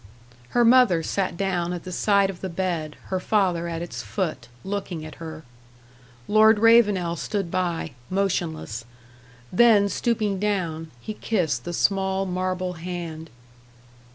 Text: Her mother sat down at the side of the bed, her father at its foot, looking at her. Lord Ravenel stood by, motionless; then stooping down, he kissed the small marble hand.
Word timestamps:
Her 0.57 0.65
mother 0.65 1.03
sat 1.03 1.37
down 1.37 1.73
at 1.73 1.83
the 1.83 1.91
side 1.91 2.31
of 2.31 2.41
the 2.41 2.49
bed, 2.49 2.95
her 3.09 3.19
father 3.19 3.67
at 3.67 3.83
its 3.83 4.01
foot, 4.01 4.47
looking 4.63 5.05
at 5.05 5.21
her. 5.21 5.43
Lord 6.27 6.57
Ravenel 6.57 7.15
stood 7.15 7.51
by, 7.51 7.91
motionless; 8.09 8.83
then 9.53 9.89
stooping 9.89 10.39
down, 10.39 10.89
he 10.99 11.13
kissed 11.13 11.65
the 11.65 11.71
small 11.73 12.25
marble 12.25 12.73
hand. 12.73 13.29